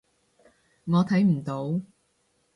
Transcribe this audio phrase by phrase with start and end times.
[0.85, 1.79] 我睇唔到